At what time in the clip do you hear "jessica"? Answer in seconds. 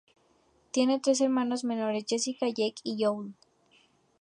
2.09-2.47